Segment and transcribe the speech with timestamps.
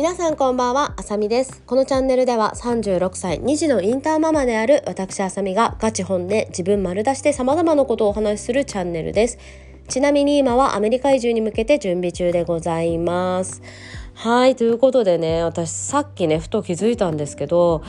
[0.00, 1.62] 皆さんこんばんは、あさみです。
[1.66, 9.36] このチャンネルでは36歳2児のインターママである私あさみがガチ本で自分丸出しで様々なことをお話しするチャンネルです。
[9.88, 13.60] ちなみに今はアメリカ移住に向けて準備中でございます。
[14.14, 17.82] はい、ということでね、私さっきね、ふと気づいたんですけど、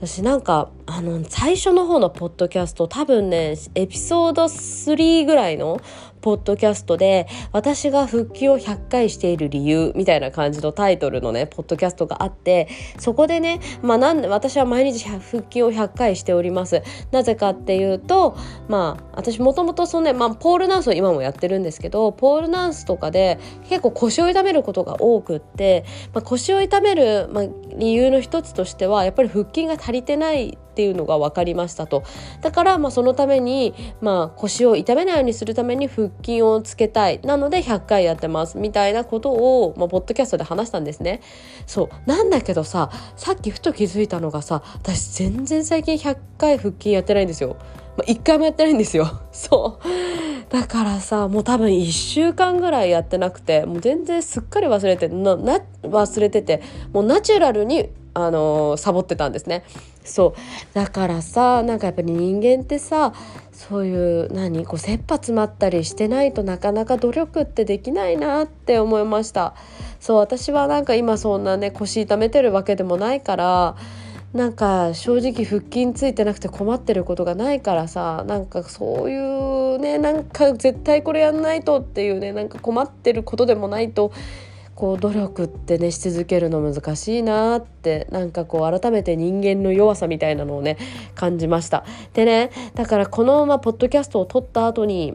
[0.00, 5.80] 私なんかあの最初の方のポッドキャスト多分ねエピソード3ぐらいの
[6.26, 12.66] ポッドキャストで私が復帰を100回している理由みたいな感じのタイトルのねポッドキャストがあって
[12.98, 16.82] そこでね、まあ、なんで私は毎日復帰を100回しております。
[17.12, 18.36] なぜかっていうと
[18.66, 27.44] まあ私もともとそのね、まあ、ポールダンスを今もやってるんですけどポールダンスとかで結構腰を痛めることが多くって、まあ、腰を痛める、まあ、
[27.76, 32.04] 理由の一つとしてはやっぱり腹筋が足りてないっていうのが分かりましたと。
[32.42, 33.72] だからまあそのために
[34.02, 37.18] まあ腰を痛めないようにするために腹筋をつけたい。
[37.22, 38.58] なので100回やってます。
[38.58, 41.22] みたいなことを、まあ、ポッドキャストで話したんですね。
[41.66, 41.88] そう。
[42.04, 47.56] なんだけどささっきふと気づいたのがさ私全然最近100回腹筋やってないんですよ。
[47.96, 49.08] まあ、1回もやってないんですよ。
[49.32, 50.52] そう。
[50.52, 56.60] だからさもう多分1週間ぐらいやってなくてもう全然すっかり忘れてなな忘れてて
[56.92, 59.62] もうナチュラルにあのサボってたんですね。
[60.04, 60.74] そう。
[60.74, 63.12] だからさなんかやっぱり人間ってさ
[63.52, 69.54] そういう何こう切羽詰まったりしてないとなかなか努力ってできないなって思いました。
[70.00, 73.76] そう私はなんか今そんなね腰痛めてるわけでもないから
[74.32, 84.12] なんか正直腹筋ついてなくて困ってることがないからさなんかそういうねなんか絶対これやんないとっていうねなんか困ってることでもないと
[84.76, 90.76] こう努力ってねし続けるの難しいなってなんかこう改めて人間の弱さみたいなのをね
[91.14, 91.84] 感じました。
[92.12, 95.14] でねだからこのままポッドキャストを撮った後に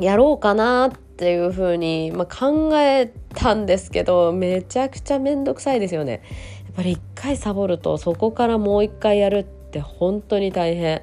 [0.00, 6.22] やろうかなっていうふうに、まあ、考えたんですけどめちゃくちゃめんどくさいですよね。
[6.64, 11.02] やっぱり一回サボるとそこからもう一回やるって本当に大変。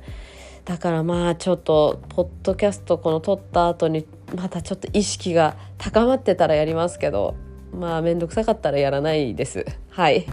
[0.66, 7.36] だからまあちょっとポッドキャストこの撮った後にまたちょっと意識が高まってたらやりますけど。
[7.74, 9.66] まあ面倒くさかったらやらないです。
[9.90, 10.26] はい。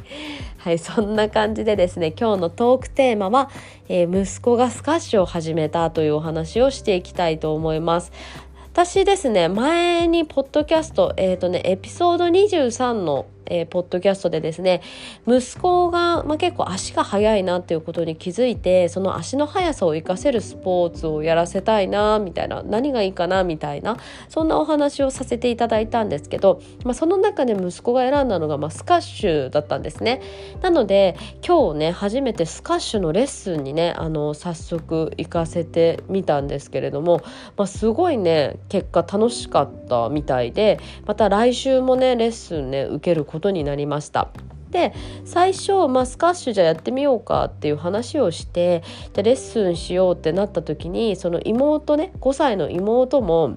[0.58, 3.50] はい、そんな感じでですね、今日のトークテーマは、
[3.88, 8.12] えー、息子がスカッシュを始めたというお話をしていきたいと思います。
[8.72, 14.82] 私ですね、前にポッドキャスト、えっ、ー、とね、エピソード23のえー、ポッドキャストでですね
[15.26, 23.96] 息子が、まあ、結構足が速いなっていうことに気づいてその足の速さを生かせるスポーツをやらせたいなみたいな何がいいかなみたいな
[24.28, 30.20] そんなお話をさせていただいたんですけど、まあ、その中で息子が選んだのが、まあ、スカッシュだったんですね。
[30.60, 37.22] なので今日ね初めてスカッシュのレッスンにねあの早速行かせてみたんですけれども、
[37.56, 44.30] まあ、すごいね結果楽しかったみたいでまた来週もねレッスンね受けることことになりました。
[44.70, 48.82] で最初、まあ、スカッシュじゃやってみようかっていう話をして
[49.12, 53.56] でレッスンしようってなった時にその妹ね5歳の妹も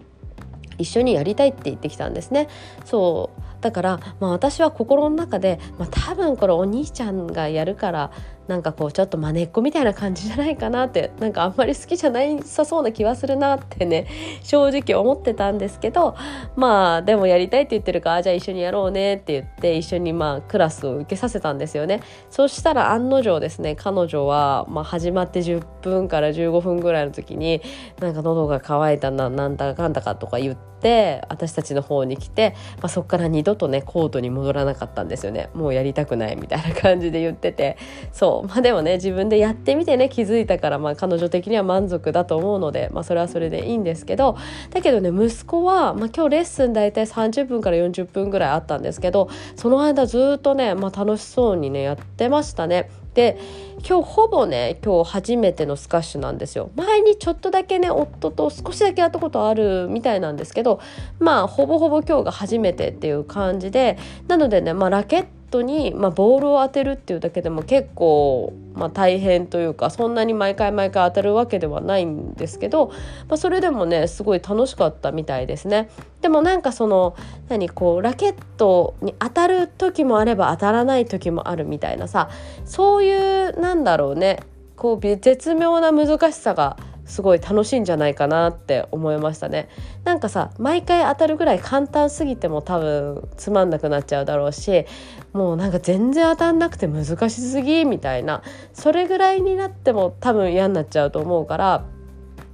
[0.77, 2.47] 一緒にやりたいって言ってきたんですね。
[2.85, 8.11] そうだから、まあ、私は心の中で、まあ、多分これお兄ちゃんがやるから
[8.49, 14.07] なんかこうちょっとまねっこみたいな感じじゃないかなって なんかあんまり好きじゃないさそうな気はするなってね
[14.41, 16.15] 正直思ってたんですけど
[16.55, 22.01] まあでもやりたいって言ってるからじゃあ一緒にやろうねって言って一緒にまあクラスを受けさせたんですよね。
[22.31, 27.61] そしたら案の定ですね彼女は、まあ、始まって10分から15分ぐらいの時に
[27.99, 35.49] なんか喉が渇いたななんだかんだかとか言って私たちの方に来て、まあ、そこから二度とねコートに戻らなかったんですよね。
[35.53, 37.77] もうやりたくないみたいな感じで言ってて
[38.11, 38.38] そう。
[38.43, 44.37] まあでもね自分でやってみてね気づいたからまあ彼女的には満足だと思うのでまあそれはそれでいいんですけど
[44.71, 52.89] だけどね息子は、まあ、今日レッスン大体30分から40分ぐらいあったんですけどその間ずっとね、まあ、楽しそうにねやってましたね。
[53.13, 53.37] で
[53.85, 60.79] 今日ほぼね今日初めてのスカッシュなんですよ前にちょっとだけね夫と少しだけやったことあるみたいなんですけど
[61.17, 63.97] まあほぼほぼ今日が初めてっていう感じで
[64.27, 72.87] なのでね、まあ、ラケットに、まあ、ボールを当てるっていうだけでも結構、まあ、大変というかそんなに毎回毎回当たるわけではないんですけど、
[73.27, 75.89] まあ、それでもねすごい楽しかったみたいですね。
[76.21, 77.15] でもなんかその
[77.47, 82.29] 何こうラケットに当たる時もあれば当たらない時もあるみたいなさ
[82.65, 84.39] そういうなんだろうね
[84.75, 86.77] こう絶妙な難しさが
[87.09, 89.67] すごい楽しいんじゃないかなって思いましたね
[90.03, 94.85] なんかさ毎回当たるぐらい簡単すぎても多分つまんなくなっちゃうだろうし
[95.33, 101.85] もうなんか全然当たんなくて難しすぎみたいなそれぐらいになっても多分嫌になっちゃうと思うから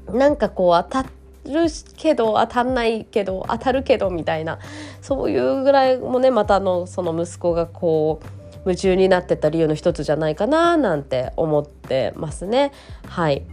[0.09, 1.09] なんかこう当たる
[1.97, 4.59] けど当たんないけど当たるけどみたいな
[5.01, 12.71] そういうぐらいもねまたのその息子がこう夢中になってた理由の一つじゃないかななんて思ってますね。
[13.05, 13.45] はい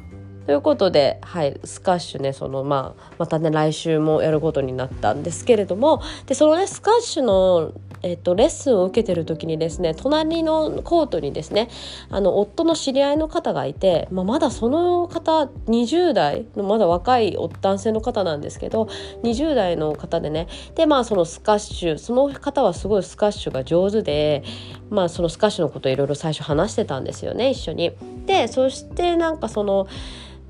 [0.46, 7.72] ということで、はい、スカッシュねその、まあ、またね来週もやることになったんですけれどもでそのねスカッシュの
[8.02, 11.68] えっと、レッスンを受けてる時にですね隣のコートにですね
[12.10, 18.88] あの夫の知り合いの方がいて、まあ、まだその方20代のまだ若い男性の方なんですけど
[19.22, 24.42] 20代の方でねでまあそのスカッシュその方はすごいスカッシュが上手で
[24.90, 27.92] まあそのスカッシュのこといろいろ最初話してたんですよね一緒に。
[28.26, 29.86] でそしてなんかその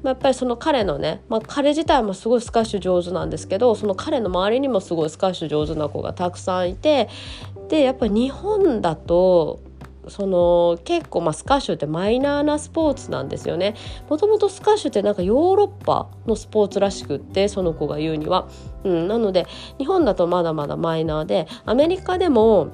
[0.02, 7.08] まあ、やっぱりその彼のね、まあ、彼自体もすごいスカッシュ上手なんですけどその彼の周りにもすごいスカッシュ上手な子がたくさんいて
[7.68, 9.60] でやっぱり日本だと
[10.08, 13.76] その結構まあスカッシュってマイナーなスポーツなんですよね。
[14.08, 18.48] もともとスカッシュってなんかヨーロッパのスポーツらしくってその子が言うには、
[18.82, 19.46] うん、なので
[19.78, 22.68] 日本だとまだまだマイナーでアメリカでも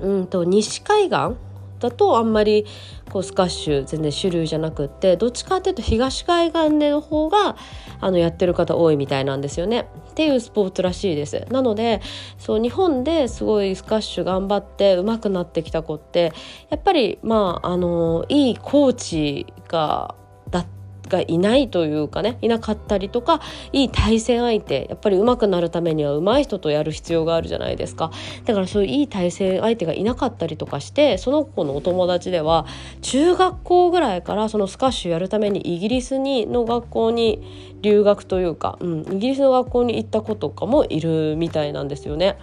[0.00, 1.36] うんと西海岸
[1.80, 2.66] だとあんまり
[3.10, 7.56] こうスカッシュ全然主流じゃなくってどっちかっていうと東海岸での方が
[8.00, 9.88] あのやってる方多いみたいなんですよね。
[10.10, 11.46] っていうスポーツらしいです。
[11.50, 12.00] なので
[12.38, 16.32] そう日本ですごいスカッシュ頑張って上手くなってきた子って
[16.70, 20.14] やっぱりまああのいいコーチが
[20.50, 20.77] だった
[21.08, 23.40] がいないというかねいなかったりとか
[23.72, 28.12] いい対戦相手やっぱり上手くなるためには上手い人とやる必要があるじゃないですか
[28.44, 32.66] だからそういういい対戦相手がいなかったりとかしてその子のお友達では
[33.02, 42.36] 中学校ぐらいからそのスカッシュやるためにイギリスにの学校に留学というか、うん、イギリスの学校に行った子とかもいるみたいなんですよね。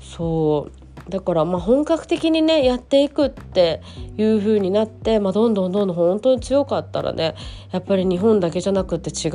[0.00, 3.80] そうだからまあ本格的にねやっていくって
[4.16, 7.34] いう風になって、まあ、どんどんどんどん本当に強かったらね
[7.72, 9.30] やっぱり日本だけじゃなくて違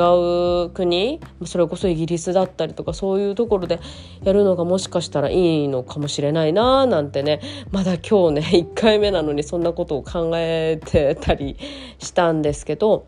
[0.66, 3.80] う国それこそイギリスだったりとかそういうところで
[4.24, 7.42] やるのがもしかしたらいいのかもしれないななんてね
[7.72, 8.42] まだ今日ね
[8.74, 11.58] 1回目なのにそんなことを考えてたり
[12.00, 13.06] したんですけど、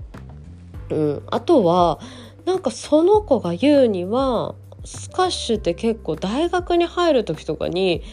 [0.90, 2.00] うん、あとは
[2.46, 8.04] なんかその子が言うにはスカッシュって結構大学に入る時とかに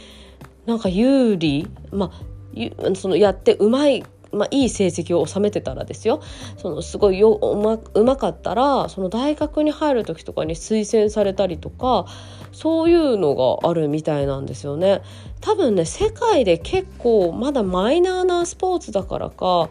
[0.67, 1.69] なんか有利？
[1.91, 6.23] まあそのやってうまいまあ、いい成績を収めてたらですよ
[6.57, 12.07] そのすごいようまうまかったらその大学に入る時とかに推薦されたりとか
[12.51, 15.03] そういうのがあるみたいなんですよね。
[15.41, 19.69] 多分ね世界で結構まだマイナーなスポーツだからか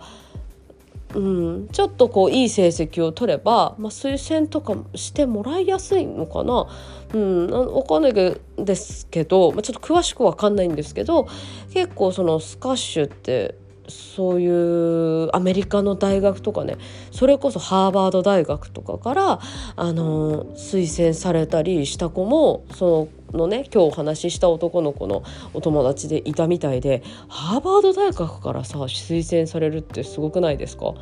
[1.14, 6.68] うん、ちょっとこういい成績を取れば、まあ、推薦とかしてもらいやすいのかな、
[7.14, 8.14] うん、分かんない
[8.58, 11.28] ですけど、まあ、ちょっと詳しく分かんないんですけど
[11.74, 13.56] 結構そのスカッシュって
[13.92, 16.78] そういうアメリカの大学とかね
[17.12, 19.40] それこそハーバード大学とかから
[19.76, 25.24] あの推薦されたりした子もそのね今日お話しした男の子の
[25.54, 30.94] お友達でいたみたいでハーバード大学からさ推薦されるってすごくないですか？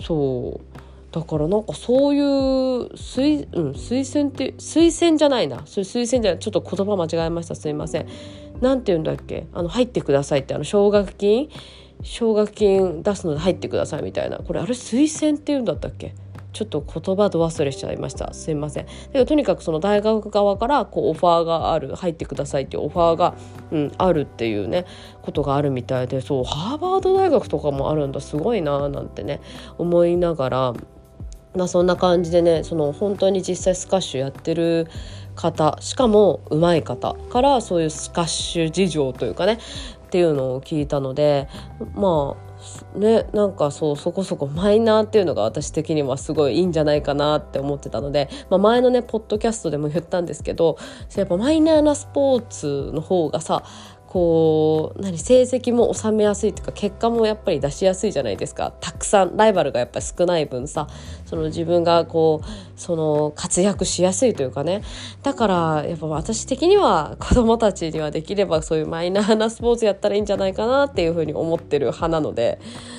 [0.00, 0.76] そう。
[1.12, 2.24] だからなんかそういう
[2.92, 5.62] 推,、うん、推薦って推薦じゃないな。
[5.64, 6.38] それ推薦じゃない。
[6.38, 7.54] ちょっと言葉間違えました。
[7.54, 8.08] すいません。
[8.60, 9.46] なんて言うんだっけ？
[9.54, 11.48] あの入ってくださいってあの奨学金
[12.02, 14.38] 奨学金出すので入ってくださいみたいな。
[14.38, 16.14] これあれ推薦っていうんだったっけ？
[16.52, 18.32] ちょっと言葉ど忘れしちゃいました。
[18.32, 18.86] すいません。
[19.12, 23.34] でとにかくその大学側からこうオファーがある入ってくださいっていうオファーが、
[23.70, 24.86] うん、あるっていうね
[25.22, 28.20] ことがあるみたいでそうハーバード大学とかもあるんだ。
[28.20, 29.40] すごいなーなんてね
[29.76, 30.74] 思いながら。
[31.54, 34.88] まそんな感じでねその本当に実際スカッシュやってる
[35.34, 39.58] 方しかも上手い方からそういうスカッシュ事情というかね
[40.16, 41.46] っていうのを聞いたので
[41.94, 42.38] ま
[42.94, 50.78] あねなんかそうそこそこマイナーっていうのが私的にはすごいいいんじゃないかなって思ってたので、まあ、前のねポッドキャストでも言ったんですけど
[51.16, 53.62] やっぱマイナーなスポーツの方がさ
[54.08, 58.72] こう何成績も収めやすいというか結果もやっぱり出しやすいじゃないですか。
[58.80, 60.86] たくさんライバルがやっぱり少ない分さ
[61.26, 62.46] その自分がこう
[62.80, 64.82] その活躍しやすいというかね。
[65.22, 72.58] だからやっぱ私的には子供たちにはできればそういうマイナーなスポーツやったらいいんじゃないかなっていうふうに思ってる派なので。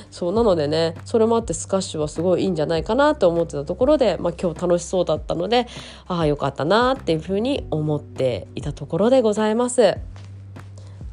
[0.10, 5.68] そうなのでねそれもあってスカッシュはすごいいいんじゃないかなと思ってたところで、まあ、今日楽しそうだったので
[6.08, 9.98] ああよかったなっていうふうに思っていたところでございます。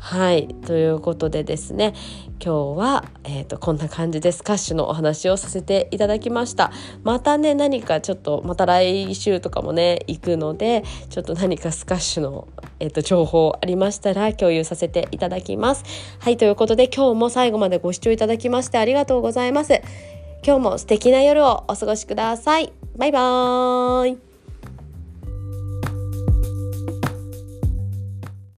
[0.04, 1.94] はいということでですね
[2.38, 6.72] 今日は、えーと、こんな感じでスカッシュのお話をさせていただきました。
[7.04, 12.48] またね何かちょっとまた来週とかもね行くのでちょっと何かスカッシュの、
[12.80, 15.84] えーと、情報ありましたら共有させていただきます。
[16.18, 19.80] はいということで今日も最後までご視聴いただきましてありがとうございます。
[20.46, 22.74] 今日も素敵な夜をお過ごしください。
[22.98, 24.33] バイバーイ。